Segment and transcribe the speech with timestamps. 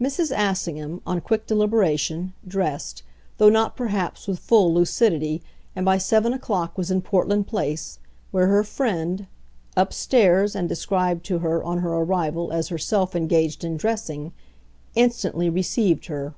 [0.00, 0.30] Mrs.
[0.30, 3.02] Assingham, on quick deliberation, dressed,
[3.38, 5.42] though not perhaps with full lucidity,
[5.74, 7.98] and by seven o'clock was in Portland Place,
[8.30, 9.26] where her friend,
[9.76, 14.30] "upstairs" and described to her on her arrival as herself engaged in dressing,
[14.94, 16.34] instantly received her.